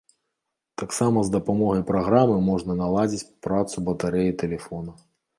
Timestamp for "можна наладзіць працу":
2.47-3.83